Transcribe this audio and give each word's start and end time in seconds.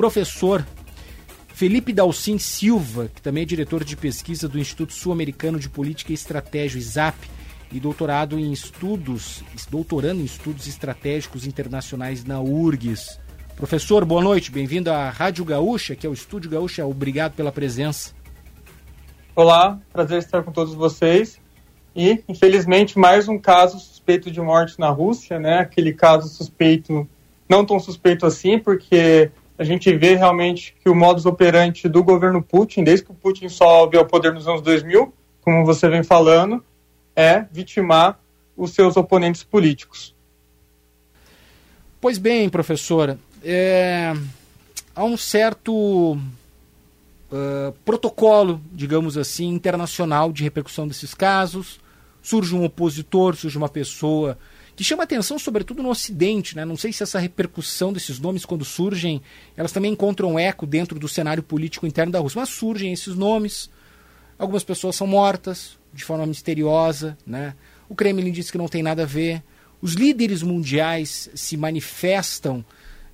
professor 0.00 0.64
Felipe 1.48 1.92
Dalcin 1.92 2.38
Silva, 2.38 3.10
que 3.14 3.20
também 3.20 3.42
é 3.42 3.44
diretor 3.44 3.84
de 3.84 3.98
pesquisa 3.98 4.48
do 4.48 4.58
Instituto 4.58 4.94
Sul-Americano 4.94 5.58
de 5.58 5.68
Política 5.68 6.10
e 6.10 6.14
Estratégia, 6.14 6.78
ISAP, 6.78 7.18
e 7.70 7.78
doutorado 7.78 8.38
em 8.38 8.50
estudos, 8.50 9.44
doutorando 9.70 10.22
em 10.22 10.24
estudos 10.24 10.66
estratégicos 10.66 11.46
internacionais 11.46 12.24
na 12.24 12.40
URGS. 12.40 13.20
Professor, 13.54 14.06
boa 14.06 14.22
noite, 14.22 14.50
bem-vindo 14.50 14.90
à 14.90 15.10
Rádio 15.10 15.44
Gaúcha, 15.44 15.94
que 15.94 16.06
é 16.06 16.08
o 16.08 16.14
Estúdio 16.14 16.50
Gaúcha, 16.50 16.86
obrigado 16.86 17.34
pela 17.34 17.52
presença. 17.52 18.14
Olá, 19.36 19.78
prazer 19.92 20.20
estar 20.20 20.42
com 20.42 20.50
todos 20.50 20.72
vocês. 20.72 21.38
E, 21.94 22.24
infelizmente, 22.26 22.98
mais 22.98 23.28
um 23.28 23.38
caso 23.38 23.78
suspeito 23.78 24.30
de 24.30 24.40
morte 24.40 24.80
na 24.80 24.88
Rússia, 24.88 25.38
né? 25.38 25.58
Aquele 25.58 25.92
caso 25.92 26.26
suspeito, 26.26 27.06
não 27.46 27.66
tão 27.66 27.78
suspeito 27.78 28.24
assim, 28.24 28.58
porque 28.58 29.30
a 29.60 29.64
gente 29.64 29.94
vê 29.94 30.14
realmente 30.14 30.74
que 30.82 30.88
o 30.88 30.94
modus 30.94 31.26
operandi 31.26 31.86
do 31.86 32.02
governo 32.02 32.42
Putin, 32.42 32.82
desde 32.82 33.04
que 33.04 33.12
o 33.12 33.14
Putin 33.14 33.50
sobe 33.50 33.98
ao 33.98 34.06
poder 34.06 34.32
nos 34.32 34.48
anos 34.48 34.62
2000, 34.62 35.12
como 35.42 35.66
você 35.66 35.86
vem 35.86 36.02
falando, 36.02 36.64
é 37.14 37.44
vitimar 37.52 38.18
os 38.56 38.72
seus 38.72 38.96
oponentes 38.96 39.44
políticos. 39.44 40.14
Pois 42.00 42.16
bem, 42.16 42.48
professora, 42.48 43.18
é, 43.44 44.14
há 44.96 45.04
um 45.04 45.18
certo 45.18 46.14
uh, 46.14 47.72
protocolo, 47.84 48.62
digamos 48.72 49.18
assim, 49.18 49.48
internacional 49.48 50.32
de 50.32 50.42
repercussão 50.42 50.88
desses 50.88 51.12
casos. 51.12 51.78
Surge 52.22 52.54
um 52.54 52.64
opositor, 52.64 53.36
surge 53.36 53.58
uma 53.58 53.68
pessoa 53.68 54.38
que 54.80 54.84
chama 54.84 55.02
atenção, 55.02 55.38
sobretudo 55.38 55.82
no 55.82 55.90
Ocidente. 55.90 56.56
Né? 56.56 56.64
Não 56.64 56.74
sei 56.74 56.90
se 56.90 57.02
essa 57.02 57.18
repercussão 57.18 57.92
desses 57.92 58.18
nomes, 58.18 58.46
quando 58.46 58.64
surgem, 58.64 59.20
elas 59.54 59.72
também 59.72 59.92
encontram 59.92 60.38
eco 60.38 60.66
dentro 60.66 60.98
do 60.98 61.06
cenário 61.06 61.42
político 61.42 61.86
interno 61.86 62.10
da 62.10 62.18
Rússia. 62.18 62.40
Mas 62.40 62.48
surgem 62.48 62.90
esses 62.90 63.14
nomes, 63.14 63.68
algumas 64.38 64.64
pessoas 64.64 64.96
são 64.96 65.06
mortas, 65.06 65.78
de 65.92 66.02
forma 66.02 66.24
misteriosa, 66.24 67.18
né? 67.26 67.54
O 67.90 67.94
Kremlin 67.94 68.32
diz 68.32 68.50
que 68.50 68.56
não 68.56 68.68
tem 68.68 68.82
nada 68.82 69.02
a 69.02 69.06
ver. 69.06 69.42
Os 69.82 69.92
líderes 69.92 70.42
mundiais 70.42 71.28
se 71.34 71.58
manifestam 71.58 72.64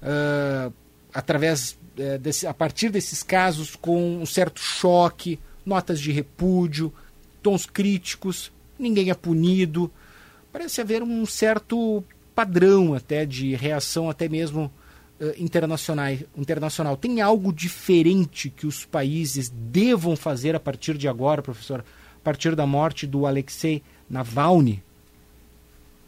uh, 0.00 0.72
através 1.12 1.76
uh, 1.98 2.16
desse, 2.20 2.46
a 2.46 2.54
partir 2.54 2.90
desses 2.90 3.24
casos 3.24 3.74
com 3.74 4.18
um 4.18 4.26
certo 4.26 4.60
choque, 4.60 5.36
notas 5.64 6.00
de 6.00 6.12
repúdio, 6.12 6.94
tons 7.42 7.66
críticos. 7.66 8.52
Ninguém 8.78 9.10
é 9.10 9.14
punido. 9.14 9.90
Parece 10.56 10.80
haver 10.80 11.02
um 11.02 11.26
certo 11.26 12.02
padrão 12.34 12.94
até 12.94 13.26
de 13.26 13.54
reação, 13.54 14.08
até 14.08 14.26
mesmo 14.26 14.72
uh, 15.20 15.34
internacional. 15.36 16.14
internacional. 16.34 16.96
Tem 16.96 17.20
algo 17.20 17.52
diferente 17.52 18.48
que 18.48 18.66
os 18.66 18.86
países 18.86 19.50
devam 19.50 20.16
fazer 20.16 20.56
a 20.56 20.58
partir 20.58 20.96
de 20.96 21.08
agora, 21.08 21.42
professor? 21.42 21.84
partir 22.24 22.56
da 22.56 22.66
morte 22.66 23.06
do 23.06 23.26
Alexei 23.26 23.82
Navalny? 24.08 24.82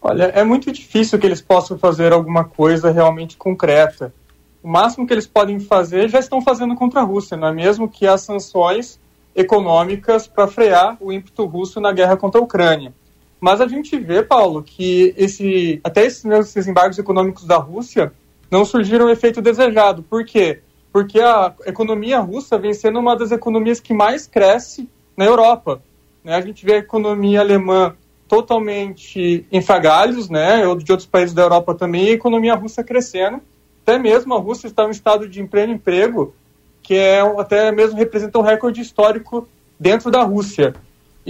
Olha, 0.01 0.25
é 0.25 0.43
muito 0.43 0.73
difícil 0.73 1.19
que 1.19 1.27
eles 1.27 1.43
possam 1.43 1.79
fazer 1.79 2.15
alguma 2.15 2.43
coisa 2.43 2.91
realmente 2.91 3.37
concreta. 3.37 4.15
O 4.63 4.69
máximo 4.69 5.07
que 5.07 5.13
eles 5.13 5.27
podem 5.27 5.61
fazer 5.61 6.09
já 6.09 6.21
estão 6.21 6.41
fazendo 6.41 6.75
contra 6.75 7.01
a 7.01 7.05
Rússia, 7.05 7.37
não 7.37 7.49
é 7.49 7.53
mesmo? 7.53 7.87
Que 7.87 8.07
as 8.07 8.23
sanções 8.23 8.99
econômicas 9.37 10.27
para 10.27 10.49
frear 10.49 10.97
o 11.03 11.13
ímpeto 11.13 11.45
russo 11.45 11.83
na 11.83 11.93
guerra 11.93 12.17
contra 12.17 12.41
a 12.41 12.43
Ucrânia. 12.43 12.95
Mas 13.41 13.61
a 13.61 13.69
gente 13.69 13.97
vê, 13.99 14.23
Paulo, 14.23 14.63
que 14.63 15.15
esse, 15.17 15.81
até 15.85 16.05
esses, 16.05 16.67
embargos 16.67 16.99
econômicos 16.99 17.45
da 17.45 17.57
Rússia 17.57 18.13
não 18.51 18.65
surgiram 18.65 19.07
o 19.07 19.11
efeito 19.11 19.41
desejado. 19.41 20.03
Por 20.03 20.25
quê? 20.25 20.61
Porque 20.93 21.21
a 21.21 21.55
economia 21.67 22.19
russa 22.19 22.59
vem 22.59 22.75
sendo 22.75 22.99
uma 22.99 23.17
das 23.17 23.31
economias 23.31 23.79
que 23.79 23.95
mais 23.95 24.27
cresce 24.27 24.89
na 25.17 25.25
Europa. 25.25 25.81
Né? 26.25 26.35
A 26.35 26.41
gente 26.41 26.65
vê 26.65 26.75
a 26.75 26.79
economia 26.79 27.41
alemã 27.41 27.95
totalmente 28.27 29.47
em 29.51 29.63
fragalhos, 29.63 30.29
né? 30.29 30.67
ou 30.67 30.77
de 30.77 30.91
outros 30.91 31.09
países 31.09 31.35
da 31.35 31.43
Europa 31.43 31.75
também, 31.75 32.07
e 32.07 32.11
a 32.11 32.15
economia 32.15 32.55
russa 32.55 32.83
crescendo. 32.83 33.41
Até 33.83 33.99
mesmo 33.99 34.35
a 34.35 34.39
Rússia 34.39 34.67
está 34.67 34.85
em 34.85 34.89
um 34.89 34.91
estado 34.91 35.29
de 35.29 35.41
emprego, 35.41 35.73
emprego 35.73 36.35
que 36.83 36.95
é 36.95 37.21
até 37.21 37.71
mesmo 37.71 37.99
representa 37.99 38.39
um 38.39 38.43
recorde 38.43 38.81
histórico 38.81 39.47
dentro 39.79 40.11
da 40.11 40.23
Rússia. 40.23 40.75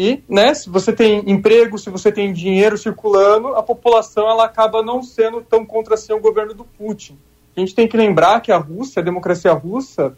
E, 0.00 0.22
né, 0.28 0.54
se 0.54 0.70
você 0.70 0.92
tem 0.92 1.28
emprego, 1.28 1.76
se 1.76 1.90
você 1.90 2.12
tem 2.12 2.32
dinheiro 2.32 2.78
circulando, 2.78 3.48
a 3.56 3.62
população 3.64 4.30
ela 4.30 4.44
acaba 4.44 4.80
não 4.80 5.02
sendo 5.02 5.40
tão 5.40 5.66
contra 5.66 5.94
assim, 5.94 6.12
o 6.12 6.20
governo 6.20 6.54
do 6.54 6.64
Putin. 6.64 7.18
A 7.56 7.58
gente 7.58 7.74
tem 7.74 7.88
que 7.88 7.96
lembrar 7.96 8.40
que 8.40 8.52
a 8.52 8.58
Rússia, 8.58 9.00
a 9.00 9.04
democracia 9.04 9.52
russa, 9.52 10.16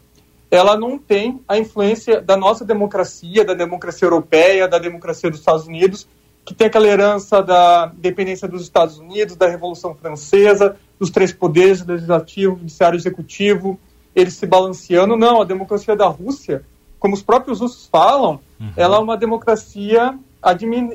ela 0.50 0.76
não 0.76 0.98
tem 0.98 1.40
a 1.48 1.56
influência 1.56 2.20
da 2.20 2.36
nossa 2.36 2.62
democracia, 2.62 3.42
da 3.42 3.54
democracia 3.54 4.04
europeia, 4.04 4.68
da 4.68 4.78
democracia 4.78 5.30
dos 5.30 5.38
Estados 5.38 5.66
Unidos, 5.66 6.06
que 6.44 6.52
tem 6.52 6.66
aquela 6.66 6.86
herança 6.86 7.42
da 7.42 7.86
dependência 7.86 8.46
dos 8.46 8.60
Estados 8.60 8.98
Unidos, 8.98 9.34
da 9.34 9.48
Revolução 9.48 9.94
Francesa, 9.94 10.76
dos 10.98 11.08
três 11.08 11.32
poderes, 11.32 11.86
legislativo, 11.86 12.58
judiciário 12.58 12.98
e 12.98 13.00
executivo, 13.00 13.80
eles 14.14 14.34
se 14.34 14.44
balanceando. 14.44 15.16
Não, 15.16 15.40
a 15.40 15.44
democracia 15.46 15.96
da 15.96 16.06
Rússia, 16.06 16.66
como 17.00 17.14
os 17.14 17.22
próprios 17.22 17.60
russos 17.60 17.86
falam, 17.86 18.38
uhum. 18.60 18.72
ela 18.76 18.98
é 18.98 19.00
uma 19.00 19.16
democracia 19.16 20.16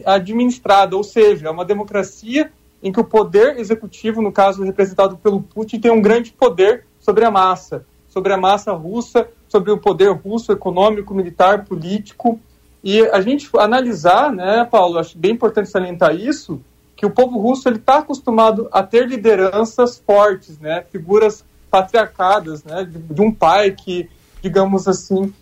administrada, 0.06 0.96
ou 0.96 1.04
seja, 1.04 1.48
é 1.48 1.52
uma 1.52 1.66
democracia 1.66 2.52
em 2.82 2.92
que 2.92 3.00
o 3.00 3.04
poder 3.04 3.60
executivo, 3.60 4.22
no 4.22 4.32
caso 4.32 4.64
representado 4.64 5.18
pelo 5.18 5.42
Putin, 5.42 5.80
tem 5.80 5.92
um 5.92 6.02
grande 6.02 6.32
poder 6.32 6.86
sobre 7.00 7.26
a 7.26 7.32
massa, 7.32 7.84
sobre 8.08 8.32
a 8.32 8.38
massa 8.38 8.72
russa, 8.74 9.28
sobre 9.50 9.72
o 9.72 9.78
poder 9.78 10.12
russo 10.12 10.52
econômico, 10.52 11.14
militar, 11.14 11.66
político. 11.66 12.40
E 12.84 13.02
a 13.02 13.20
gente 13.22 13.50
analisar, 13.58 14.32
né, 14.32 14.64
Paulo, 14.70 15.00
acho 15.00 15.18
bem 15.18 15.32
importante 15.32 15.70
salientar 15.70 16.16
isso, 16.16 16.62
que 16.96 17.06
o 17.06 17.10
povo 17.10 17.40
russo 17.40 17.68
ele 17.68 17.78
está 17.78 17.98
acostumado 17.98 18.70
a 18.72 18.84
ter 18.84 19.08
lideranças 19.08 19.98
fortes, 19.98 20.60
né, 20.60 20.86
figuras 20.92 21.44
patriarcadas, 21.70 22.64
né, 22.64 22.84
de, 22.84 23.00
de 23.00 23.22
um 23.22 23.32
pai 23.32 23.72
que, 23.72 24.10
digamos 24.42 24.88
assim, 24.88 25.34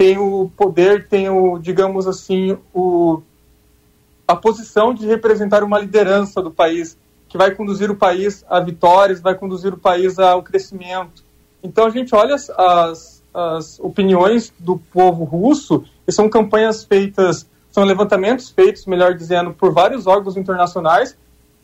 tem 0.00 0.16
o 0.16 0.50
poder, 0.56 1.08
tem 1.08 1.28
o, 1.28 1.58
digamos 1.58 2.06
assim, 2.06 2.56
o 2.72 3.20
a 4.26 4.34
posição 4.34 4.94
de 4.94 5.06
representar 5.06 5.62
uma 5.62 5.78
liderança 5.78 6.40
do 6.40 6.50
país 6.50 6.96
que 7.28 7.36
vai 7.36 7.50
conduzir 7.50 7.90
o 7.90 7.94
país 7.94 8.42
a 8.48 8.60
vitórias, 8.60 9.20
vai 9.20 9.34
conduzir 9.34 9.74
o 9.74 9.76
país 9.76 10.18
ao 10.18 10.42
crescimento. 10.42 11.22
Então 11.62 11.84
a 11.84 11.90
gente 11.90 12.14
olha 12.14 12.34
as, 12.34 12.48
as 12.48 13.22
as 13.32 13.78
opiniões 13.78 14.52
do 14.58 14.78
povo 14.78 15.22
russo, 15.22 15.84
e 16.08 16.10
são 16.10 16.30
campanhas 16.30 16.82
feitas, 16.82 17.46
são 17.70 17.84
levantamentos 17.84 18.48
feitos, 18.50 18.86
melhor 18.86 19.14
dizendo, 19.14 19.52
por 19.52 19.72
vários 19.72 20.06
órgãos 20.06 20.36
internacionais. 20.36 21.14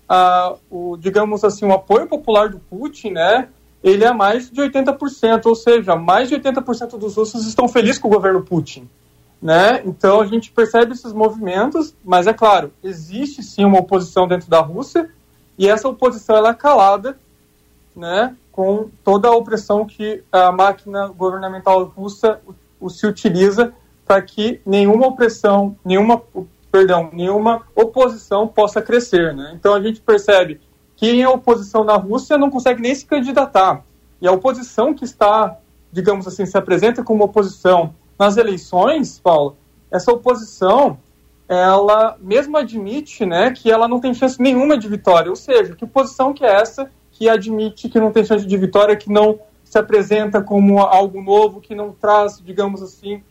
Ah, 0.08 0.54
o, 0.70 0.96
digamos 0.96 1.42
assim, 1.42 1.64
o 1.64 1.72
apoio 1.72 2.06
popular 2.06 2.50
do 2.50 2.60
Putin, 2.60 3.12
né, 3.12 3.48
ele 3.82 4.04
é 4.04 4.12
mais 4.12 4.50
de 4.50 4.60
80%, 4.60 5.46
ou 5.46 5.54
seja, 5.54 5.96
mais 5.96 6.28
de 6.28 6.36
80% 6.36 6.98
dos 6.98 7.16
russos 7.16 7.46
estão 7.46 7.68
felizes 7.68 7.98
com 7.98 8.08
o 8.08 8.10
governo 8.10 8.42
Putin. 8.42 8.88
Né? 9.40 9.82
Então 9.84 10.20
a 10.20 10.26
gente 10.26 10.50
percebe 10.50 10.92
esses 10.92 11.12
movimentos, 11.12 11.94
mas 12.04 12.26
é 12.26 12.32
claro, 12.32 12.72
existe 12.82 13.42
sim 13.42 13.64
uma 13.64 13.78
oposição 13.78 14.26
dentro 14.26 14.48
da 14.48 14.60
Rússia, 14.60 15.10
e 15.58 15.68
essa 15.68 15.88
oposição 15.88 16.36
ela 16.36 16.50
é 16.50 16.54
calada, 16.54 17.18
né? 17.94 18.34
com 18.56 18.88
toda 19.04 19.28
a 19.28 19.36
opressão 19.36 19.84
que 19.84 20.24
a 20.32 20.50
máquina 20.50 21.08
governamental 21.08 21.84
russa 21.84 22.40
se 22.88 23.06
utiliza 23.06 23.74
para 24.06 24.22
que 24.22 24.60
nenhuma 24.64 25.08
opressão, 25.08 25.76
nenhuma, 25.84 26.22
perdão, 26.72 27.10
nenhuma 27.12 27.62
oposição 27.74 28.48
possa 28.48 28.80
crescer, 28.80 29.34
né? 29.34 29.52
Então 29.54 29.74
a 29.74 29.80
gente 29.80 30.00
percebe 30.00 30.60
que 30.96 31.10
em 31.10 31.26
oposição 31.26 31.84
na 31.84 31.96
Rússia 31.96 32.38
não 32.38 32.50
consegue 32.50 32.80
nem 32.80 32.94
se 32.94 33.04
candidatar. 33.04 33.84
E 34.20 34.26
a 34.26 34.32
oposição 34.32 34.94
que 34.94 35.04
está, 35.04 35.56
digamos 35.92 36.26
assim, 36.26 36.46
se 36.46 36.56
apresenta 36.56 37.04
como 37.04 37.22
oposição 37.22 37.94
nas 38.18 38.38
eleições, 38.38 39.20
Paulo, 39.22 39.56
essa 39.90 40.10
oposição, 40.10 40.98
ela 41.48 42.16
mesmo 42.20 42.56
admite, 42.56 43.24
né, 43.26 43.50
que 43.50 43.70
ela 43.70 43.86
não 43.86 44.00
tem 44.00 44.14
chance 44.14 44.40
nenhuma 44.40 44.78
de 44.78 44.88
vitória. 44.88 45.30
Ou 45.30 45.36
seja, 45.36 45.76
que 45.76 45.84
oposição 45.84 46.32
que 46.32 46.44
é 46.44 46.52
essa 46.52 46.90
que 47.12 47.28
admite 47.28 47.88
que 47.88 48.00
não 48.00 48.10
tem 48.10 48.24
chance 48.24 48.46
de 48.46 48.56
vitória, 48.56 48.96
que 48.96 49.10
não 49.10 49.38
se 49.64 49.78
apresenta 49.78 50.42
como 50.42 50.80
algo 50.80 51.22
novo, 51.22 51.60
que 51.60 51.74
não 51.74 51.92
traz, 51.92 52.40
digamos 52.44 52.82
assim, 52.82 53.22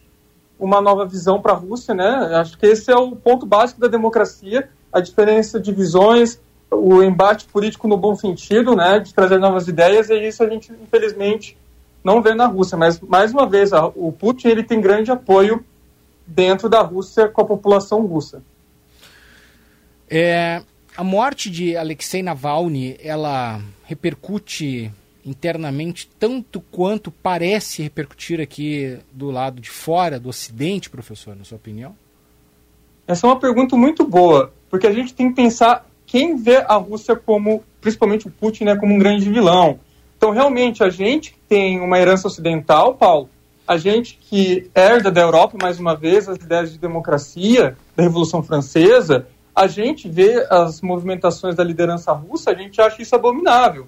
uma 0.59 0.81
nova 0.81 1.05
visão 1.05 1.41
para 1.41 1.53
a 1.53 1.55
Rússia, 1.55 1.93
né? 1.93 2.07
Acho 2.35 2.57
que 2.57 2.65
esse 2.65 2.91
é 2.91 2.95
o 2.95 3.15
ponto 3.15 3.45
básico 3.45 3.79
da 3.79 3.87
democracia, 3.87 4.69
a 4.91 4.99
diferença 4.99 5.59
de 5.59 5.71
visões, 5.71 6.41
o 6.71 7.03
embate 7.03 7.45
político 7.45 7.87
no 7.87 7.97
bom 7.97 8.15
sentido, 8.15 8.75
né, 8.75 8.99
de 8.99 9.13
trazer 9.13 9.39
novas 9.39 9.67
ideias, 9.67 10.09
e 10.09 10.27
isso 10.27 10.43
a 10.43 10.49
gente 10.49 10.71
infelizmente 10.71 11.57
não 12.03 12.21
vê 12.21 12.33
na 12.33 12.45
Rússia. 12.45 12.77
Mas 12.77 12.99
mais 12.99 13.31
uma 13.31 13.47
vez, 13.47 13.71
o 13.95 14.11
Putin 14.11 14.49
ele 14.49 14.63
tem 14.63 14.81
grande 14.81 15.11
apoio 15.11 15.63
dentro 16.25 16.67
da 16.69 16.81
Rússia 16.81 17.27
com 17.27 17.41
a 17.41 17.45
população 17.45 18.05
russa. 18.05 18.43
É, 20.09 20.61
a 20.95 21.03
morte 21.03 21.49
de 21.49 21.75
Alexei 21.75 22.21
Navalny, 22.21 22.97
ela 23.01 23.61
repercute 23.83 24.91
internamente 25.25 26.07
tanto 26.19 26.61
quanto 26.61 27.09
parece 27.09 27.81
repercutir 27.81 28.39
aqui 28.39 28.99
do 29.11 29.31
lado 29.31 29.59
de 29.59 29.69
fora, 29.69 30.19
do 30.19 30.29
Ocidente, 30.29 30.89
professor, 30.89 31.35
na 31.35 31.43
sua 31.43 31.57
opinião? 31.57 31.95
Essa 33.07 33.25
é 33.25 33.29
uma 33.29 33.39
pergunta 33.39 33.75
muito 33.75 34.05
boa, 34.05 34.53
porque 34.69 34.85
a 34.85 34.93
gente 34.93 35.13
tem 35.13 35.29
que 35.29 35.35
pensar 35.35 35.84
quem 36.05 36.35
vê 36.35 36.57
a 36.57 36.75
Rússia 36.75 37.15
como, 37.15 37.63
principalmente 37.81 38.27
o 38.27 38.31
Putin, 38.31 38.65
né, 38.65 38.75
como 38.75 38.93
um 38.93 38.99
grande 38.99 39.29
vilão. 39.29 39.79
Então, 40.17 40.31
realmente, 40.31 40.83
a 40.83 40.89
gente 40.89 41.33
que 41.33 41.39
tem 41.47 41.79
uma 41.79 41.99
herança 41.99 42.27
ocidental, 42.27 42.95
Paulo, 42.95 43.29
a 43.67 43.77
gente 43.77 44.17
que 44.21 44.69
herda 44.75 45.11
da 45.11 45.21
Europa, 45.21 45.57
mais 45.61 45.79
uma 45.79 45.95
vez, 45.95 46.29
as 46.29 46.37
ideias 46.37 46.71
de 46.71 46.77
democracia, 46.77 47.75
da 47.95 48.03
Revolução 48.03 48.43
Francesa, 48.43 49.27
a 49.55 49.67
gente 49.67 50.07
vê 50.07 50.45
as 50.49 50.81
movimentações 50.81 51.55
da 51.55 51.63
liderança 51.63 52.11
russa, 52.11 52.51
a 52.51 52.55
gente 52.55 52.79
acha 52.81 53.01
isso 53.01 53.15
abominável. 53.15 53.87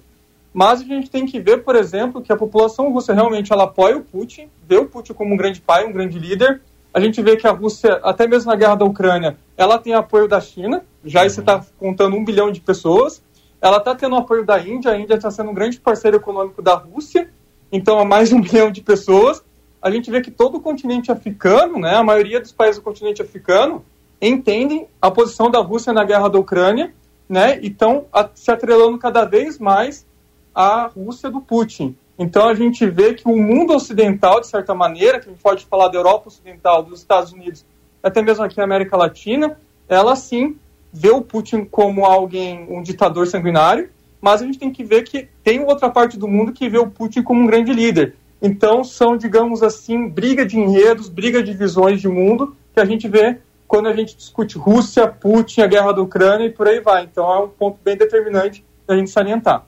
Mas 0.52 0.80
a 0.80 0.84
gente 0.84 1.10
tem 1.10 1.26
que 1.26 1.38
ver, 1.38 1.62
por 1.62 1.76
exemplo, 1.76 2.22
que 2.22 2.32
a 2.32 2.36
população 2.36 2.90
russa 2.90 3.12
realmente 3.12 3.52
ela 3.52 3.64
apoia 3.64 3.96
o 3.96 4.02
Putin, 4.02 4.48
vê 4.66 4.76
o 4.76 4.86
Putin 4.86 5.12
como 5.12 5.34
um 5.34 5.36
grande 5.36 5.60
pai, 5.60 5.84
um 5.84 5.92
grande 5.92 6.18
líder. 6.18 6.62
A 6.92 7.00
gente 7.00 7.20
vê 7.22 7.36
que 7.36 7.46
a 7.46 7.52
Rússia, 7.52 8.00
até 8.02 8.26
mesmo 8.26 8.50
na 8.50 8.56
guerra 8.56 8.74
da 8.74 8.84
Ucrânia, 8.84 9.36
ela 9.56 9.78
tem 9.78 9.94
apoio 9.94 10.26
da 10.26 10.40
China, 10.40 10.84
já 11.04 11.22
uhum. 11.22 11.28
você 11.28 11.40
está 11.40 11.64
contando 11.78 12.16
um 12.16 12.24
bilhão 12.24 12.50
de 12.50 12.60
pessoas. 12.60 13.22
Ela 13.60 13.78
está 13.78 13.94
tendo 13.94 14.16
apoio 14.16 14.44
da 14.44 14.58
Índia, 14.58 14.92
a 14.92 14.98
Índia 14.98 15.14
está 15.14 15.30
sendo 15.30 15.50
um 15.50 15.54
grande 15.54 15.80
parceiro 15.80 16.16
econômico 16.16 16.62
da 16.62 16.74
Rússia, 16.74 17.30
então 17.70 17.98
há 17.98 18.04
mais 18.04 18.28
de 18.28 18.34
um 18.34 18.40
bilhão 18.42 18.70
de 18.70 18.80
pessoas. 18.80 19.42
A 19.80 19.90
gente 19.90 20.10
vê 20.10 20.20
que 20.20 20.30
todo 20.30 20.56
o 20.56 20.60
continente 20.60 21.12
africano, 21.12 21.78
né, 21.78 21.94
a 21.94 22.02
maioria 22.02 22.40
dos 22.40 22.52
países 22.52 22.76
do 22.76 22.84
continente 22.84 23.22
africano, 23.22 23.84
entendem 24.20 24.88
a 25.00 25.10
posição 25.10 25.50
da 25.50 25.60
Rússia 25.60 25.92
na 25.92 26.04
guerra 26.04 26.28
da 26.28 26.38
Ucrânia, 26.38 26.92
né, 27.28 27.60
e 27.60 27.66
estão 27.66 28.06
se 28.34 28.50
atrelando 28.50 28.98
cada 28.98 29.24
vez 29.24 29.58
mais 29.58 30.06
à 30.54 30.86
Rússia 30.86 31.30
do 31.30 31.40
Putin. 31.40 31.96
Então 32.18 32.48
a 32.48 32.54
gente 32.54 32.84
vê 32.86 33.14
que 33.14 33.28
o 33.28 33.36
mundo 33.36 33.74
ocidental, 33.74 34.40
de 34.40 34.48
certa 34.48 34.74
maneira, 34.74 35.20
que 35.20 35.28
a 35.28 35.32
gente 35.32 35.42
pode 35.42 35.64
falar 35.66 35.88
da 35.88 35.98
Europa 35.98 36.28
Ocidental, 36.28 36.82
dos 36.82 37.00
Estados 37.00 37.32
Unidos, 37.32 37.64
até 38.02 38.20
mesmo 38.20 38.42
aqui 38.44 38.56
na 38.56 38.64
América 38.64 38.96
Latina, 38.96 39.56
ela 39.88 40.16
sim 40.16 40.56
vê 40.92 41.10
o 41.10 41.22
Putin 41.22 41.64
como 41.64 42.04
alguém, 42.04 42.66
um 42.68 42.82
ditador 42.82 43.26
sanguinário, 43.26 43.90
mas 44.20 44.42
a 44.42 44.44
gente 44.44 44.58
tem 44.58 44.72
que 44.72 44.82
ver 44.82 45.04
que 45.04 45.28
tem 45.44 45.60
outra 45.60 45.88
parte 45.88 46.18
do 46.18 46.26
mundo 46.26 46.52
que 46.52 46.68
vê 46.68 46.78
o 46.78 46.90
Putin 46.90 47.22
como 47.22 47.42
um 47.42 47.46
grande 47.46 47.72
líder. 47.72 48.16
Então 48.42 48.82
são, 48.82 49.16
digamos 49.16 49.62
assim, 49.62 50.08
briga 50.08 50.44
de 50.44 50.58
enredos, 50.58 51.08
briga 51.08 51.40
de 51.42 51.52
visões 51.52 52.00
de 52.00 52.08
mundo 52.08 52.56
que 52.74 52.80
a 52.80 52.84
gente 52.84 53.06
vê 53.06 53.38
quando 53.66 53.86
a 53.86 53.92
gente 53.92 54.16
discute 54.16 54.56
Rússia, 54.58 55.06
Putin, 55.06 55.60
a 55.60 55.66
guerra 55.66 55.92
da 55.92 56.02
Ucrânia 56.02 56.46
e 56.46 56.50
por 56.50 56.66
aí 56.66 56.80
vai. 56.80 57.04
Então 57.04 57.32
é 57.32 57.38
um 57.38 57.48
ponto 57.48 57.78
bem 57.84 57.96
determinante 57.96 58.64
da 58.86 58.96
gente 58.96 59.10
salientar. 59.10 59.67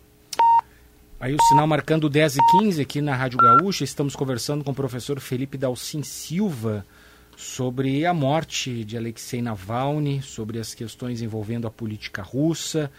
Aí 1.21 1.35
o 1.35 1.43
sinal 1.51 1.67
marcando 1.67 2.09
10 2.09 2.37
e 2.37 2.41
15 2.59 2.81
aqui 2.81 3.03
na 3.03 3.15
Rádio 3.15 3.37
Gaúcha. 3.37 3.85
Estamos 3.85 4.17
conversando 4.17 4.65
com 4.65 4.71
o 4.71 4.75
professor 4.75 5.21
Felipe 5.21 5.59
Dalcin 5.59 6.03
Silva 6.03 6.87
sobre 7.37 8.07
a 8.07 8.15
morte 8.15 8.83
de 8.87 8.97
Alexei 8.97 9.43
Navalny, 9.43 10.23
sobre 10.23 10.59
as 10.59 10.73
questões 10.73 11.21
envolvendo 11.21 11.67
a 11.67 11.71
política 11.71 12.23
russa. 12.23 12.91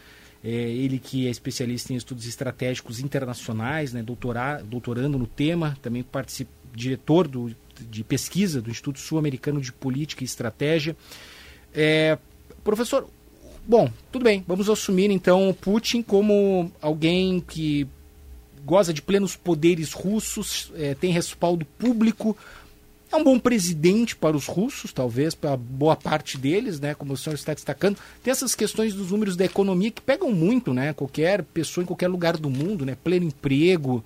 É, 0.44 0.52
ele 0.52 1.00
que 1.00 1.26
é 1.26 1.32
especialista 1.32 1.94
em 1.94 1.96
estudos 1.96 2.28
estratégicos 2.28 3.00
internacionais, 3.00 3.92
né, 3.92 4.04
doutora, 4.04 4.62
doutorando 4.64 5.18
no 5.18 5.26
tema, 5.26 5.76
também 5.82 6.04
participa, 6.04 6.52
diretor 6.76 7.28
do, 7.28 7.56
de 7.90 8.04
pesquisa 8.04 8.62
do 8.62 8.70
Instituto 8.70 9.00
Sul-Americano 9.00 9.60
de 9.60 9.74
Política 9.74 10.24
e 10.24 10.26
Estratégia. 10.26 10.96
É, 11.74 12.20
professor, 12.64 13.10
bom, 13.68 13.92
tudo 14.12 14.24
bem, 14.24 14.46
vamos 14.48 14.70
assumir 14.70 15.10
então 15.10 15.56
Putin 15.60 16.04
como 16.04 16.72
alguém 16.80 17.40
que 17.40 17.88
goza 18.66 18.94
de 18.94 19.02
plenos 19.02 19.36
poderes 19.36 19.94
russos, 19.94 20.72
é, 20.76 20.96
tem 20.96 21.12
respaldo 21.12 21.66
público, 21.66 22.38
é 23.12 23.18
um 23.18 23.24
bom 23.24 23.38
presidente 23.38 24.16
para 24.16 24.38
os 24.38 24.48
russos, 24.48 24.94
talvez, 24.94 25.36
para 25.36 25.58
boa 25.58 25.98
parte 25.98 26.38
deles, 26.38 26.80
né? 26.80 26.96
Como 26.96 27.12
o 27.12 27.18
senhor 27.18 27.36
está 27.36 27.54
destacando. 27.54 27.98
Tem 28.24 28.32
essas 28.32 28.56
questões 28.56 28.94
dos 28.94 29.12
números 29.12 29.36
da 29.36 29.44
economia 29.44 29.92
que 29.92 30.02
pegam 30.02 30.32
muito, 30.32 30.74
né? 30.74 30.94
Qualquer 30.94 31.44
pessoa 31.44 31.84
em 31.84 31.86
qualquer 31.86 32.08
lugar 32.08 32.38
do 32.38 32.50
mundo, 32.50 32.86
né? 32.86 32.96
Pleno 33.04 33.26
emprego. 33.26 34.04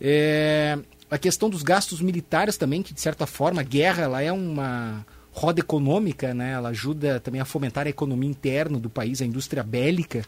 É... 0.00 0.76
A 1.08 1.18
questão 1.18 1.48
dos 1.48 1.62
gastos 1.62 2.00
militares 2.00 2.56
também, 2.56 2.82
que 2.82 2.92
de 2.92 3.00
certa 3.00 3.26
forma 3.26 3.60
a 3.60 3.64
guerra 3.64 4.02
ela 4.02 4.22
é 4.22 4.32
uma 4.32 5.06
roda 5.30 5.60
econômica, 5.60 6.34
né? 6.34 6.52
Ela 6.52 6.70
ajuda 6.70 7.20
também 7.20 7.40
a 7.40 7.44
fomentar 7.44 7.86
a 7.86 7.90
economia 7.90 8.30
interna 8.30 8.78
do 8.78 8.90
país, 8.90 9.22
a 9.22 9.24
indústria 9.24 9.62
bélica. 9.62 10.24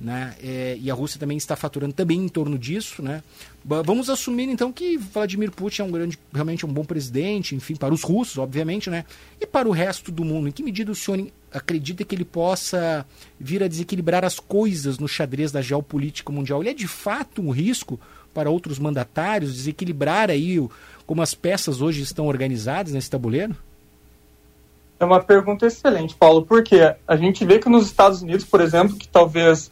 Né? 0.00 0.36
É, 0.40 0.78
e 0.80 0.88
a 0.92 0.94
Rússia 0.94 1.18
também 1.18 1.36
está 1.36 1.56
faturando 1.56 1.92
também 1.92 2.20
em 2.20 2.28
torno 2.28 2.56
disso, 2.56 3.02
né? 3.02 3.20
Vamos 3.64 4.08
assumir 4.08 4.48
então 4.48 4.72
que 4.72 4.96
Vladimir 4.96 5.50
Putin 5.50 5.82
é 5.82 5.84
um 5.84 5.90
grande, 5.90 6.16
realmente 6.32 6.64
um 6.64 6.72
bom 6.72 6.84
presidente, 6.84 7.56
enfim, 7.56 7.74
para 7.74 7.92
os 7.92 8.04
russos, 8.04 8.38
obviamente, 8.38 8.88
né? 8.88 9.04
E 9.40 9.46
para 9.46 9.68
o 9.68 9.72
resto 9.72 10.12
do 10.12 10.24
mundo, 10.24 10.48
em 10.48 10.52
que 10.52 10.62
medida 10.62 10.92
o 10.92 10.94
senhor 10.94 11.26
acredita 11.52 12.04
que 12.04 12.14
ele 12.14 12.24
possa 12.24 13.04
vir 13.40 13.60
a 13.60 13.66
desequilibrar 13.66 14.24
as 14.24 14.38
coisas 14.38 15.00
no 15.00 15.08
xadrez 15.08 15.50
da 15.50 15.60
geopolítica 15.60 16.32
mundial? 16.32 16.62
Ele 16.62 16.70
é 16.70 16.74
de 16.74 16.86
fato 16.86 17.42
um 17.42 17.50
risco 17.50 17.98
para 18.32 18.48
outros 18.48 18.78
mandatários 18.78 19.52
desequilibrar 19.52 20.30
aí 20.30 20.60
o, 20.60 20.70
como 21.04 21.22
as 21.22 21.34
peças 21.34 21.80
hoje 21.80 22.02
estão 22.02 22.28
organizadas 22.28 22.92
nesse 22.92 23.10
tabuleiro? 23.10 23.56
É 25.00 25.04
uma 25.04 25.20
pergunta 25.20 25.66
excelente, 25.66 26.14
Paulo, 26.14 26.44
porque 26.44 26.94
a 27.06 27.16
gente 27.16 27.44
vê 27.44 27.58
que 27.58 27.68
nos 27.68 27.86
Estados 27.86 28.20
Unidos, 28.20 28.44
por 28.44 28.60
exemplo, 28.60 28.96
que 28.96 29.08
talvez 29.08 29.70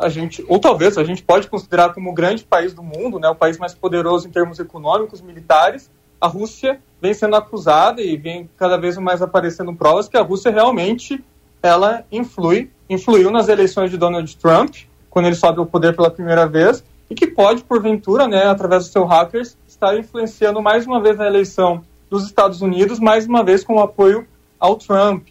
a 0.00 0.08
gente, 0.08 0.44
ou 0.48 0.58
talvez 0.58 0.96
a 0.96 1.04
gente 1.04 1.22
pode 1.22 1.48
considerar 1.48 1.92
como 1.92 2.10
o 2.10 2.14
grande 2.14 2.42
país 2.44 2.72
do 2.72 2.82
mundo, 2.82 3.18
né, 3.18 3.28
o 3.28 3.34
país 3.34 3.58
mais 3.58 3.74
poderoso 3.74 4.26
em 4.26 4.30
termos 4.30 4.58
econômicos, 4.58 5.20
militares, 5.20 5.90
a 6.20 6.26
Rússia 6.26 6.80
vem 7.00 7.14
sendo 7.14 7.36
acusada 7.36 8.02
e 8.02 8.16
vem 8.16 8.48
cada 8.56 8.76
vez 8.76 8.96
mais 8.98 9.22
aparecendo 9.22 9.74
provas 9.74 10.08
que 10.08 10.16
a 10.16 10.22
Rússia 10.22 10.50
realmente 10.50 11.22
ela 11.62 12.04
influi, 12.10 12.70
influiu 12.88 13.30
nas 13.30 13.48
eleições 13.48 13.90
de 13.90 13.96
Donald 13.96 14.36
Trump, 14.36 14.74
quando 15.08 15.26
ele 15.26 15.34
sobe 15.34 15.58
ao 15.58 15.66
poder 15.66 15.94
pela 15.94 16.10
primeira 16.10 16.46
vez, 16.46 16.84
e 17.08 17.14
que 17.14 17.26
pode, 17.26 17.64
porventura, 17.64 18.28
né, 18.28 18.44
através 18.44 18.84
dos 18.84 18.92
seus 18.92 19.08
hackers, 19.08 19.56
estar 19.66 19.96
influenciando 19.98 20.62
mais 20.62 20.86
uma 20.86 21.00
vez 21.00 21.18
a 21.18 21.26
eleição 21.26 21.82
dos 22.08 22.24
Estados 22.24 22.60
Unidos, 22.60 22.98
mais 22.98 23.26
uma 23.26 23.42
vez 23.42 23.64
com 23.64 23.80
apoio 23.80 24.26
ao 24.58 24.76
Trump, 24.76 25.28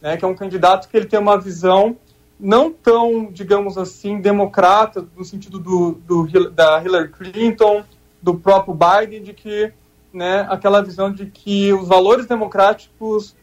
né, 0.00 0.16
que 0.16 0.24
é 0.24 0.28
um 0.28 0.34
candidato 0.34 0.88
que 0.88 0.96
ele 0.96 1.06
tem 1.06 1.18
uma 1.18 1.38
visão 1.38 1.96
não 2.42 2.72
tão, 2.72 3.30
digamos 3.30 3.78
assim, 3.78 4.20
democrata, 4.20 5.06
no 5.16 5.24
sentido 5.24 5.60
do, 5.60 5.92
do, 5.92 6.50
da 6.50 6.82
Hillary 6.82 7.08
Clinton, 7.08 7.84
do 8.20 8.34
próprio 8.34 8.74
Biden, 8.74 9.22
de 9.22 9.32
que 9.32 9.72
né, 10.12 10.44
aquela 10.50 10.82
visão 10.82 11.12
de 11.12 11.26
que 11.26 11.72
os 11.72 11.86
valores 11.86 12.26
democráticos, 12.26 13.36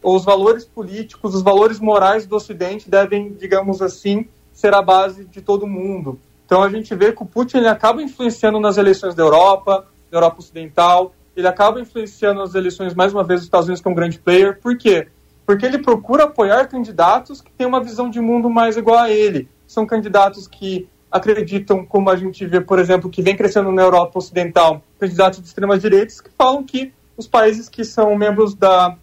ou 0.00 0.14
os 0.14 0.24
valores 0.24 0.64
políticos, 0.64 1.34
os 1.34 1.42
valores 1.42 1.80
morais 1.80 2.26
do 2.26 2.36
Ocidente 2.36 2.88
devem, 2.88 3.32
digamos 3.32 3.82
assim, 3.82 4.28
ser 4.52 4.72
a 4.72 4.80
base 4.80 5.24
de 5.24 5.40
todo 5.40 5.66
mundo. 5.66 6.20
Então 6.46 6.62
a 6.62 6.68
gente 6.68 6.94
vê 6.94 7.12
que 7.12 7.22
o 7.22 7.26
Putin 7.26 7.56
ele 7.56 7.68
acaba 7.68 8.02
influenciando 8.02 8.60
nas 8.60 8.76
eleições 8.76 9.16
da 9.16 9.22
Europa, 9.24 9.88
da 10.10 10.18
Europa 10.18 10.38
Ocidental, 10.38 11.12
ele 11.36 11.48
acaba 11.48 11.80
influenciando 11.80 12.38
nas 12.38 12.54
eleições, 12.54 12.94
mais 12.94 13.12
uma 13.12 13.24
vez, 13.24 13.40
dos 13.40 13.46
Estados 13.46 13.66
Unidos, 13.66 13.82
que 13.82 13.88
é 13.88 13.90
um 13.90 13.96
grande 13.96 14.20
player. 14.20 14.60
Por 14.60 14.78
quê? 14.78 15.08
Porque 15.46 15.66
ele 15.66 15.78
procura 15.78 16.24
apoiar 16.24 16.68
candidatos 16.68 17.40
que 17.40 17.50
têm 17.52 17.66
uma 17.66 17.82
visão 17.82 18.08
de 18.08 18.20
mundo 18.20 18.48
mais 18.48 18.76
igual 18.76 18.98
a 18.98 19.10
ele. 19.10 19.48
São 19.66 19.86
candidatos 19.86 20.46
que 20.46 20.88
acreditam, 21.10 21.84
como 21.84 22.10
a 22.10 22.16
gente 22.16 22.44
vê, 22.46 22.60
por 22.60 22.78
exemplo, 22.78 23.08
que 23.08 23.22
vem 23.22 23.36
crescendo 23.36 23.70
na 23.70 23.82
Europa 23.82 24.18
Ocidental, 24.18 24.82
candidatos 24.98 25.40
de 25.40 25.46
extrema 25.46 25.78
direita 25.78 26.22
que 26.22 26.30
falam 26.36 26.64
que 26.64 26.92
os 27.16 27.28
países 27.28 27.68
que 27.68 27.84
são 27.84 28.16
membros 28.16 28.54
da, 28.54 28.96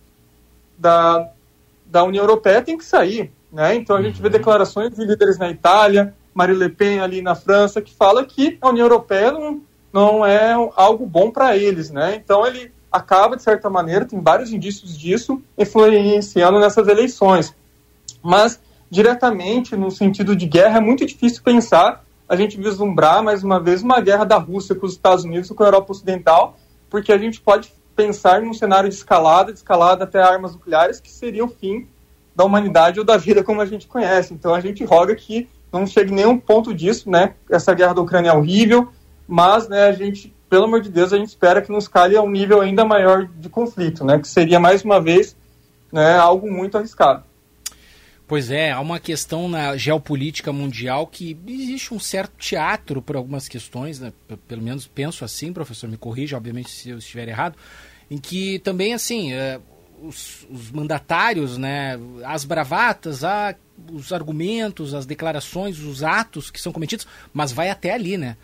da, 0.78 1.30
da 1.86 2.04
União 2.04 2.24
Europeia 2.24 2.62
têm 2.62 2.78
que 2.78 2.84
sair. 2.84 3.32
Né? 3.52 3.76
Então 3.76 3.96
a 3.96 4.02
gente 4.02 4.22
vê 4.22 4.28
uhum. 4.28 4.34
declarações 4.34 4.94
de 4.94 5.06
líderes 5.06 5.38
na 5.38 5.50
Itália, 5.50 6.14
Marine 6.34 6.60
Le 6.60 6.70
Pen 6.70 7.00
ali 7.00 7.22
na 7.22 7.36
França, 7.36 7.82
que 7.82 7.94
fala 7.94 8.26
que 8.26 8.58
a 8.62 8.70
União 8.70 8.86
Europeia 8.86 9.32
não, 9.32 9.62
não 9.92 10.26
é 10.26 10.54
algo 10.76 11.06
bom 11.06 11.32
para 11.32 11.56
eles. 11.56 11.92
Né? 11.92 12.16
Então 12.16 12.46
ele 12.46 12.72
acaba, 12.92 13.38
de 13.38 13.44
certa 13.44 13.70
maneira, 13.70 14.06
tem 14.06 14.20
vários 14.20 14.52
indícios 14.52 14.98
disso, 14.98 15.42
influenciando 15.58 16.60
nessas 16.60 16.88
eleições. 16.88 17.56
Mas, 18.22 18.60
diretamente, 18.90 19.76
no 19.76 19.90
sentido 19.90 20.36
de 20.36 20.46
guerra, 20.46 20.78
é 20.78 20.82
muito 20.82 21.06
difícil 21.06 21.42
pensar 21.42 22.04
a 22.28 22.36
gente 22.36 22.58
vislumbrar, 22.58 23.24
mais 23.24 23.44
uma 23.44 23.60
vez, 23.60 23.82
uma 23.82 24.00
guerra 24.00 24.26
da 24.26 24.38
Rússia 24.38 24.76
com 24.76 24.86
os 24.86 24.94
Estados 24.94 25.24
Unidos 25.24 25.50
ou 25.50 25.56
com 25.56 25.64
a 25.64 25.68
Europa 25.68 25.92
Ocidental, 25.92 26.58
porque 26.90 27.12
a 27.12 27.18
gente 27.18 27.42
pode 27.42 27.74
pensar 27.96 28.42
num 28.42 28.54
cenário 28.54 28.90
de 28.90 28.96
escalada, 28.96 29.52
de 29.52 29.60
escalada 29.60 30.04
até 30.04 30.22
armas 30.22 30.54
nucleares, 30.54 31.00
que 31.00 31.12
seria 31.12 31.44
o 31.44 31.50
fim 31.50 31.88
da 32.36 32.46
humanidade 32.46 33.00
ou 33.00 33.06
da 33.06 33.18
vida 33.18 33.44
como 33.44 33.62
a 33.62 33.66
gente 33.66 33.88
conhece. 33.88 34.34
Então, 34.34 34.56
a 34.56 34.62
gente 34.62 34.84
roga 34.84 35.16
que 35.16 35.50
não 35.72 35.86
chegue 35.86 36.12
nenhum 36.12 36.38
ponto 36.38 36.74
disso, 36.74 37.10
né? 37.10 37.34
Essa 37.50 37.74
guerra 37.74 37.94
da 37.94 38.02
Ucrânia 38.02 38.30
é 38.30 38.34
horrível, 38.34 38.90
mas 39.28 39.68
né, 39.68 39.88
a 39.88 39.92
gente 39.92 40.34
pelo 40.52 40.66
amor 40.66 40.82
de 40.82 40.90
Deus, 40.90 41.14
a 41.14 41.18
gente 41.18 41.30
espera 41.30 41.62
que 41.62 41.72
não 41.72 41.78
escale 41.78 42.18
a 42.18 42.22
um 42.22 42.30
nível 42.30 42.60
ainda 42.60 42.84
maior 42.84 43.26
de 43.26 43.48
conflito, 43.48 44.04
né? 44.04 44.20
Que 44.20 44.28
seria, 44.28 44.60
mais 44.60 44.84
uma 44.84 45.00
vez, 45.00 45.34
né, 45.90 46.18
algo 46.18 46.52
muito 46.52 46.78
arriscado. 46.78 47.24
Pois 48.28 48.52
é, 48.52 48.70
há 48.70 48.82
uma 48.82 49.00
questão 49.00 49.48
na 49.48 49.78
geopolítica 49.78 50.52
mundial 50.52 51.08
que 51.08 51.38
existe 51.48 51.94
um 51.94 52.00
certo 52.00 52.34
teatro 52.38 53.02
por 53.02 53.16
algumas 53.16 53.48
questões, 53.48 54.02
né? 54.02 54.12
pelo 54.46 54.62
menos 54.62 54.86
penso 54.86 55.24
assim, 55.24 55.54
professor, 55.54 55.90
me 55.90 55.96
corrija, 55.96 56.36
obviamente, 56.36 56.70
se 56.70 56.90
eu 56.90 56.98
estiver 56.98 57.30
errado, 57.30 57.58
em 58.10 58.18
que 58.18 58.60
também, 58.60 58.94
assim, 58.94 59.32
é, 59.32 59.58
os, 60.04 60.46
os, 60.50 60.70
mandatários, 60.70 61.58
né, 61.58 61.98
as 62.26 62.44
bravatas, 62.44 63.24
a, 63.24 63.56
os 63.90 64.12
argumentos, 64.12 64.94
as 64.94 65.06
declarações, 65.06 65.80
os 65.80 66.04
atos 66.04 66.52
que 66.52 66.60
são 66.60 66.74
cometidos, 66.74 67.08
mas 67.34 67.54
vai 67.54 67.70
até 67.70 67.94
ali, 67.94 68.18
né? 68.18 68.36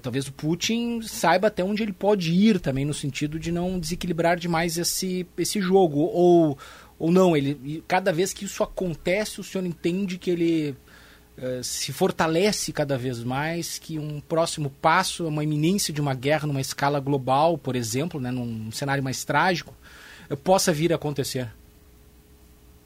Talvez 0.00 0.28
o 0.28 0.32
Putin 0.32 1.02
saiba 1.02 1.48
até 1.48 1.64
onde 1.64 1.82
ele 1.82 1.92
pode 1.92 2.32
ir 2.32 2.60
também, 2.60 2.84
no 2.84 2.94
sentido 2.94 3.36
de 3.36 3.50
não 3.50 3.80
desequilibrar 3.80 4.38
demais 4.38 4.78
esse, 4.78 5.26
esse 5.36 5.60
jogo. 5.60 5.98
Ou, 5.98 6.56
ou 6.98 7.10
não, 7.10 7.36
ele 7.36 7.82
cada 7.88 8.12
vez 8.12 8.32
que 8.32 8.44
isso 8.44 8.62
acontece, 8.62 9.40
o 9.40 9.44
senhor 9.44 9.66
entende 9.66 10.18
que 10.18 10.30
ele 10.30 10.76
uh, 11.36 11.64
se 11.64 11.92
fortalece 11.92 12.72
cada 12.72 12.96
vez 12.96 13.24
mais, 13.24 13.76
que 13.76 13.98
um 13.98 14.20
próximo 14.20 14.70
passo 14.80 15.24
é 15.24 15.28
uma 15.28 15.42
iminência 15.42 15.92
de 15.92 16.00
uma 16.00 16.14
guerra 16.14 16.46
numa 16.46 16.60
escala 16.60 17.00
global, 17.00 17.58
por 17.58 17.74
exemplo, 17.74 18.20
né, 18.20 18.30
num 18.30 18.70
cenário 18.70 19.02
mais 19.02 19.24
trágico, 19.24 19.74
uh, 20.30 20.36
possa 20.36 20.72
vir 20.72 20.92
a 20.92 20.96
acontecer? 20.96 21.48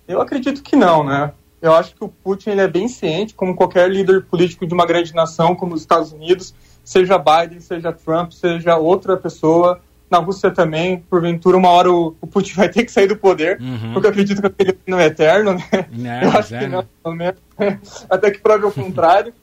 Eu 0.08 0.22
acredito 0.22 0.62
que 0.62 0.76
não, 0.76 1.04
né? 1.04 1.30
Eu 1.60 1.74
acho 1.74 1.94
que 1.94 2.04
o 2.04 2.08
Putin 2.08 2.50
ele 2.50 2.60
é 2.60 2.68
bem 2.68 2.86
ciente, 2.86 3.34
como 3.34 3.54
qualquer 3.54 3.90
líder 3.90 4.24
político 4.24 4.66
de 4.66 4.72
uma 4.72 4.86
grande 4.86 5.14
nação 5.14 5.54
como 5.54 5.74
os 5.74 5.80
Estados 5.80 6.12
Unidos, 6.12 6.54
seja 6.86 7.18
Biden, 7.18 7.58
seja 7.58 7.92
Trump, 7.92 8.30
seja 8.30 8.76
outra 8.76 9.16
pessoa, 9.16 9.80
na 10.08 10.18
Rússia 10.18 10.52
também, 10.52 11.00
porventura, 11.10 11.56
uma 11.56 11.68
hora 11.68 11.90
o, 11.90 12.16
o 12.20 12.26
Putin 12.28 12.54
vai 12.54 12.68
ter 12.68 12.84
que 12.84 12.92
sair 12.92 13.08
do 13.08 13.16
poder, 13.16 13.60
uhum. 13.60 13.92
porque 13.92 14.06
eu 14.06 14.10
acredito 14.10 14.40
que 14.40 14.62
ele 14.62 14.78
não 14.86 15.00
é 15.00 15.06
eterno, 15.06 15.54
né? 15.54 15.86
Não, 15.90 16.22
eu 16.22 16.30
acho 16.38 16.54
é, 16.54 16.60
que 16.60 16.66
não, 16.68 16.86
pelo 17.02 17.16
menos, 17.16 17.40
até 18.08 18.30
que 18.30 18.38
prove 18.38 18.66
o 18.66 18.70
contrário, 18.70 19.34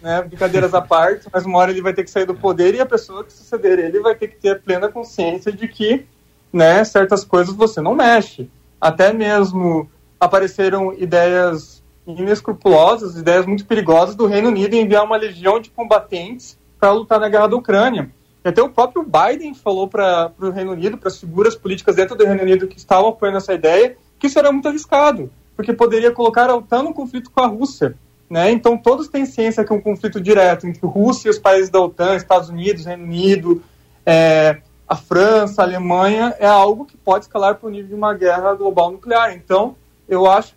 né? 0.00 0.22
Brincadeiras 0.22 0.72
à 0.74 0.80
parte, 0.80 1.26
mas 1.32 1.44
uma 1.44 1.58
hora 1.58 1.72
ele 1.72 1.82
vai 1.82 1.92
ter 1.92 2.04
que 2.04 2.10
sair 2.10 2.24
do 2.24 2.36
poder 2.36 2.72
e 2.72 2.80
a 2.80 2.86
pessoa 2.86 3.24
que 3.24 3.32
suceder 3.32 3.80
ele 3.80 3.98
vai 3.98 4.14
ter 4.14 4.28
que 4.28 4.36
ter 4.36 4.60
plena 4.60 4.88
consciência 4.88 5.50
de 5.50 5.66
que, 5.66 6.06
né, 6.52 6.84
certas 6.84 7.24
coisas 7.24 7.52
você 7.52 7.80
não 7.80 7.96
mexe. 7.96 8.48
Até 8.80 9.12
mesmo 9.12 9.90
apareceram 10.20 10.94
ideias 10.94 11.82
inescrupulosas, 12.06 13.16
ideias 13.16 13.44
muito 13.44 13.66
perigosas 13.66 14.14
do 14.14 14.26
Reino 14.26 14.48
Unido 14.48 14.74
em 14.74 14.82
enviar 14.82 15.04
uma 15.04 15.16
legião 15.16 15.58
de 15.58 15.68
combatentes 15.70 16.56
para 16.82 16.90
lutar 16.90 17.20
na 17.20 17.28
guerra 17.28 17.46
da 17.46 17.54
Ucrânia. 17.54 18.10
Até 18.42 18.60
o 18.60 18.68
próprio 18.68 19.04
Biden 19.04 19.54
falou 19.54 19.86
para 19.86 20.32
o 20.40 20.50
Reino 20.50 20.72
Unido, 20.72 20.98
para 20.98 21.06
as 21.06 21.16
figuras 21.16 21.54
políticas 21.54 21.94
dentro 21.94 22.16
do 22.16 22.24
Reino 22.24 22.42
Unido 22.42 22.66
que 22.66 22.76
estavam 22.76 23.10
apoiando 23.10 23.38
essa 23.38 23.54
ideia, 23.54 23.96
que 24.18 24.26
isso 24.26 24.36
era 24.36 24.50
muito 24.50 24.66
arriscado, 24.66 25.30
porque 25.54 25.72
poderia 25.72 26.10
colocar 26.10 26.50
a 26.50 26.56
OTAN 26.56 26.82
no 26.82 26.92
conflito 26.92 27.30
com 27.30 27.40
a 27.40 27.46
Rússia. 27.46 27.94
Né? 28.28 28.50
Então 28.50 28.76
todos 28.76 29.06
têm 29.06 29.24
ciência 29.24 29.64
que 29.64 29.72
é 29.72 29.76
um 29.76 29.80
conflito 29.80 30.20
direto 30.20 30.66
entre 30.66 30.84
Rússia 30.84 31.28
e 31.28 31.30
os 31.30 31.38
países 31.38 31.70
da 31.70 31.80
OTAN, 31.80 32.16
Estados 32.16 32.48
Unidos, 32.48 32.84
Reino 32.84 33.04
Unido, 33.04 33.62
é, 34.04 34.58
a 34.88 34.96
França, 34.96 35.62
a 35.62 35.64
Alemanha, 35.64 36.34
é 36.40 36.48
algo 36.48 36.84
que 36.84 36.96
pode 36.96 37.26
escalar 37.26 37.54
para 37.54 37.68
o 37.68 37.70
nível 37.70 37.90
de 37.90 37.94
uma 37.94 38.12
guerra 38.12 38.54
global 38.54 38.90
nuclear. 38.90 39.32
Então 39.36 39.76
eu 40.08 40.28
acho 40.28 40.54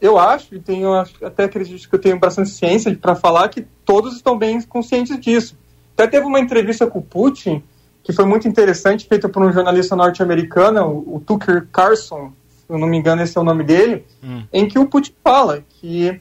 eu 0.00 0.18
acho 0.18 0.54
e 0.54 0.60
tenho 0.60 0.92
até 0.94 1.44
acredito 1.44 1.88
que 1.88 1.94
eu 1.94 1.98
tenho 1.98 2.18
bastante 2.18 2.50
ciência 2.50 2.94
para 2.96 3.14
falar 3.14 3.48
que 3.48 3.62
todos 3.84 4.14
estão 4.14 4.38
bem 4.38 4.60
conscientes 4.62 5.18
disso. 5.20 5.56
Até 5.94 6.06
teve 6.06 6.26
uma 6.26 6.40
entrevista 6.40 6.86
com 6.86 7.00
o 7.00 7.02
Putin 7.02 7.62
que 8.02 8.12
foi 8.12 8.24
muito 8.24 8.48
interessante, 8.48 9.06
feita 9.06 9.28
por 9.28 9.42
um 9.42 9.52
jornalista 9.52 9.94
norte-americano, 9.94 11.04
o 11.06 11.22
Tucker 11.24 11.68
Carlson, 11.72 12.32
se 12.48 12.64
eu 12.68 12.76
não 12.76 12.88
me 12.88 12.96
engano 12.96 13.22
esse 13.22 13.38
é 13.38 13.40
o 13.40 13.44
nome 13.44 13.62
dele, 13.62 14.04
hum. 14.22 14.42
em 14.52 14.66
que 14.66 14.78
o 14.78 14.86
Putin 14.86 15.14
fala 15.22 15.62
que 15.68 16.20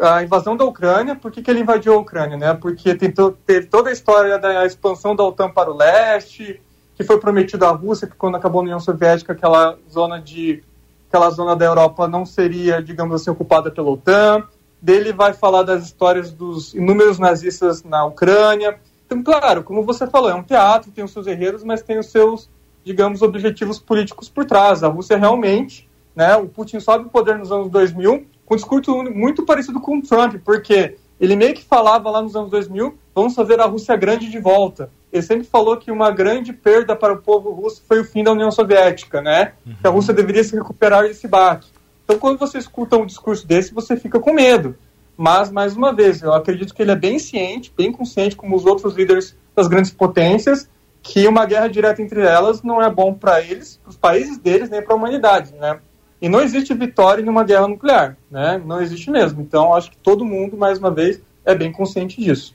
a 0.00 0.22
invasão 0.22 0.56
da 0.56 0.64
Ucrânia, 0.64 1.16
por 1.16 1.32
que, 1.32 1.42
que 1.42 1.50
ele 1.50 1.60
invadiu 1.60 1.94
a 1.94 1.98
Ucrânia? 1.98 2.36
Né? 2.36 2.54
Porque 2.54 2.94
tentou 2.94 3.32
ter 3.32 3.68
toda 3.68 3.90
a 3.90 3.92
história 3.92 4.38
da 4.38 4.64
expansão 4.64 5.16
da 5.16 5.24
OTAN 5.24 5.50
para 5.50 5.70
o 5.70 5.76
leste, 5.76 6.60
que 6.94 7.02
foi 7.02 7.18
prometido 7.18 7.64
à 7.64 7.70
Rússia, 7.70 8.06
que 8.06 8.14
quando 8.14 8.36
acabou 8.36 8.60
a 8.60 8.64
União 8.64 8.78
Soviética, 8.78 9.32
aquela 9.32 9.76
zona 9.90 10.20
de 10.20 10.62
aquela 11.08 11.30
zona 11.30 11.56
da 11.56 11.64
Europa 11.64 12.06
não 12.06 12.24
seria, 12.24 12.82
digamos 12.82 13.20
assim, 13.20 13.30
ocupada 13.30 13.70
pela 13.70 13.90
OTAN. 13.90 14.44
Dele 14.80 15.12
vai 15.12 15.32
falar 15.32 15.62
das 15.62 15.84
histórias 15.84 16.30
dos 16.30 16.74
inúmeros 16.74 17.18
nazistas 17.18 17.82
na 17.82 18.04
Ucrânia. 18.04 18.78
Então, 19.06 19.22
claro, 19.22 19.64
como 19.64 19.82
você 19.82 20.06
falou, 20.06 20.30
é 20.30 20.34
um 20.34 20.42
teatro, 20.42 20.92
tem 20.92 21.02
os 21.02 21.10
seus 21.10 21.26
herreiros, 21.26 21.64
mas 21.64 21.82
tem 21.82 21.98
os 21.98 22.06
seus, 22.10 22.48
digamos, 22.84 23.22
objetivos 23.22 23.78
políticos 23.78 24.28
por 24.28 24.44
trás. 24.44 24.84
A 24.84 24.88
Rússia 24.88 25.16
realmente, 25.16 25.88
né, 26.14 26.36
o 26.36 26.46
Putin 26.46 26.78
sobe 26.78 27.06
o 27.06 27.10
poder 27.10 27.38
nos 27.38 27.50
anos 27.50 27.70
2000 27.70 28.26
com 28.48 28.54
um 28.54 28.56
discurso 28.56 29.02
muito 29.04 29.44
parecido 29.44 29.78
com 29.78 29.98
o 29.98 30.02
Trump, 30.02 30.36
porque 30.42 30.96
ele 31.20 31.36
meio 31.36 31.54
que 31.54 31.62
falava 31.62 32.10
lá 32.10 32.22
nos 32.22 32.34
anos 32.34 32.50
2000, 32.50 32.96
vamos 33.14 33.34
fazer 33.34 33.60
a 33.60 33.66
Rússia 33.66 33.94
grande 33.94 34.30
de 34.30 34.38
volta. 34.38 34.90
Ele 35.12 35.22
sempre 35.22 35.46
falou 35.46 35.76
que 35.76 35.90
uma 35.90 36.10
grande 36.10 36.52
perda 36.52 36.94
para 36.94 37.14
o 37.14 37.18
povo 37.18 37.50
russo 37.50 37.82
foi 37.86 38.00
o 38.00 38.04
fim 38.04 38.22
da 38.22 38.32
União 38.32 38.50
Soviética, 38.50 39.22
né? 39.22 39.52
Uhum. 39.66 39.74
Que 39.80 39.86
a 39.86 39.90
Rússia 39.90 40.12
deveria 40.12 40.44
se 40.44 40.54
recuperar 40.54 41.04
desse 41.04 41.26
baque. 41.26 41.68
Então, 42.04 42.18
quando 42.18 42.38
você 42.38 42.58
escuta 42.58 42.96
um 42.96 43.06
discurso 43.06 43.46
desse, 43.46 43.72
você 43.72 43.96
fica 43.96 44.18
com 44.18 44.32
medo. 44.32 44.76
Mas, 45.16 45.50
mais 45.50 45.76
uma 45.76 45.92
vez, 45.92 46.22
eu 46.22 46.32
acredito 46.32 46.74
que 46.74 46.80
ele 46.80 46.92
é 46.92 46.96
bem 46.96 47.18
ciente, 47.18 47.72
bem 47.76 47.90
consciente, 47.90 48.36
como 48.36 48.54
os 48.54 48.64
outros 48.64 48.94
líderes 48.94 49.36
das 49.54 49.66
grandes 49.66 49.90
potências, 49.90 50.68
que 51.02 51.26
uma 51.26 51.44
guerra 51.44 51.68
direta 51.68 52.00
entre 52.00 52.20
elas 52.20 52.62
não 52.62 52.80
é 52.80 52.90
bom 52.90 53.12
para 53.12 53.40
eles, 53.40 53.78
para 53.82 53.90
os 53.90 53.96
países 53.96 54.38
deles, 54.38 54.70
nem 54.70 54.82
para 54.82 54.94
a 54.94 54.96
humanidade, 54.96 55.52
né? 55.54 55.80
E 56.20 56.28
não 56.28 56.40
existe 56.40 56.74
vitória 56.74 57.22
em 57.22 57.28
uma 57.28 57.44
guerra 57.44 57.68
nuclear, 57.68 58.16
né? 58.30 58.60
Não 58.64 58.80
existe 58.80 59.10
mesmo. 59.10 59.40
Então, 59.40 59.74
acho 59.74 59.90
que 59.90 59.96
todo 59.98 60.24
mundo, 60.24 60.56
mais 60.56 60.78
uma 60.78 60.90
vez, 60.90 61.20
é 61.44 61.54
bem 61.54 61.72
consciente 61.72 62.20
disso. 62.20 62.54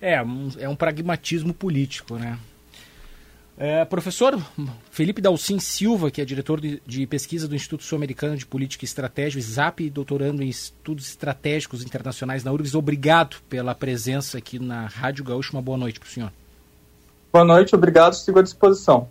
É, 0.00 0.14
é 0.58 0.68
um 0.68 0.76
pragmatismo 0.76 1.54
político, 1.54 2.16
né? 2.16 2.38
É, 3.58 3.86
professor 3.86 4.38
Felipe 4.90 5.22
Dalcin 5.22 5.58
Silva, 5.58 6.10
que 6.10 6.20
é 6.20 6.24
diretor 6.26 6.60
de, 6.60 6.82
de 6.86 7.06
pesquisa 7.06 7.48
do 7.48 7.54
Instituto 7.54 7.84
Sul-Americano 7.84 8.36
de 8.36 8.44
Política 8.44 8.84
e 8.84 8.86
Estratégia, 8.86 9.40
e 9.78 9.88
doutorando 9.88 10.42
em 10.42 10.48
estudos 10.48 11.08
estratégicos 11.08 11.82
internacionais 11.82 12.44
na 12.44 12.52
URGS, 12.52 12.74
obrigado 12.74 13.36
pela 13.48 13.74
presença 13.74 14.36
aqui 14.36 14.58
na 14.58 14.86
Rádio 14.86 15.24
Gaúcho. 15.24 15.54
Uma 15.54 15.62
boa 15.62 15.78
noite 15.78 15.98
para 15.98 16.06
o 16.06 16.10
senhor. 16.10 16.32
Boa 17.32 17.46
noite, 17.46 17.74
obrigado, 17.74 18.12
sigo 18.12 18.38
à 18.38 18.42
disposição. 18.42 19.08